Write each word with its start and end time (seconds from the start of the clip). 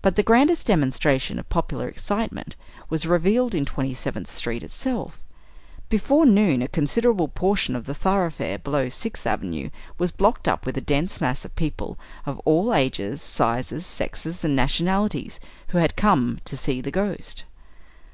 But 0.00 0.16
the 0.16 0.22
grandest 0.22 0.66
demonstration 0.66 1.38
of 1.38 1.46
popular 1.50 1.86
excitement 1.86 2.56
was 2.88 3.04
revealed 3.04 3.54
in 3.54 3.66
Twenty 3.66 3.92
seventh 3.92 4.30
street 4.34 4.62
itself. 4.62 5.20
Before 5.90 6.24
noon 6.24 6.62
a 6.62 6.68
considerable 6.68 7.28
portion 7.28 7.76
of 7.76 7.84
the 7.84 7.92
thoroughfare 7.94 8.56
below 8.56 8.88
Sixth 8.88 9.26
Avenue 9.26 9.68
was 9.98 10.10
blocked 10.10 10.48
up 10.48 10.64
with 10.64 10.78
a 10.78 10.80
dense 10.80 11.20
mass 11.20 11.44
of 11.44 11.54
people 11.54 11.98
of 12.24 12.38
all 12.46 12.72
ages, 12.72 13.20
sizes, 13.20 13.84
sexes, 13.84 14.42
and 14.42 14.56
nationalities, 14.56 15.38
who 15.68 15.76
had 15.76 15.96
come 15.96 16.40
"to 16.46 16.56
see 16.56 16.80
the 16.80 16.90
Ghost." 16.90 17.44